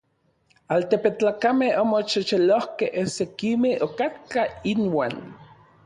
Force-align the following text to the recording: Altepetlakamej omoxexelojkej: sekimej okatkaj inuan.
Altepetlakamej 0.75 1.69
omoxexelojkej: 1.83 3.05
sekimej 3.17 3.79
okatkaj 3.89 4.49
inuan. 4.73 5.15